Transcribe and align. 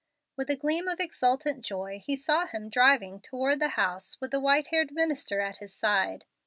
With 0.35 0.49
a 0.49 0.55
gleam 0.55 0.87
of 0.87 0.99
exultant 0.99 1.61
joy 1.63 2.01
he 2.03 2.15
saw 2.15 2.47
him 2.47 2.69
driving 2.71 3.19
toward 3.19 3.59
the 3.59 3.67
house 3.77 4.19
with 4.19 4.31
the 4.31 4.39
white 4.39 4.69
haired 4.71 4.91
minister 4.91 5.41
at 5.41 5.57
his 5.57 5.75
side. 5.75 6.25